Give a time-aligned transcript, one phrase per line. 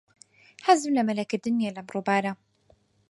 [0.65, 2.31] حەزم لە مەلەکردن نییە لەم ڕووبارە.